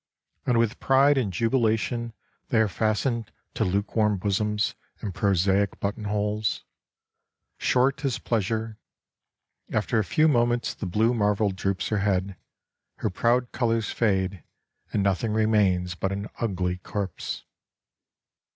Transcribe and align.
And 0.47 0.57
with 0.57 0.79
pride 0.79 1.15
and 1.15 1.31
jubilation 1.31 2.13
they 2.49 2.59
are 2.59 2.67
fastened 2.67 3.31
to 3.53 3.63
lukewarm 3.63 4.17
bosoms 4.17 4.73
and 4.99 5.13
prosaic 5.13 5.79
button 5.79 6.05
holes. 6.05 6.63
Short 7.59 8.03
is 8.03 8.17
pleasure; 8.17 8.79
after 9.71 9.99
a 9.99 10.03
few 10.03 10.27
moments 10.27 10.73
the 10.73 10.87
blue 10.87 11.13
marvel 11.13 11.51
droops 11.51 11.89
her 11.89 11.99
head, 11.99 12.35
her 12.95 13.11
proud 13.11 13.51
colors 13.51 13.91
fade, 13.91 14.43
and 14.91 15.03
nothing 15.03 15.33
remains 15.33 15.93
but 15.93 16.11
an 16.11 16.27
ugly 16.39 16.77
corpse. 16.77 17.43